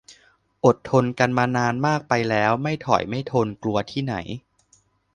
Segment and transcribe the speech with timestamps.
[0.65, 4.15] อดทนกันมานานมากไปแล้ว ไม่ถอยไม่ทน กลัวที่ไหน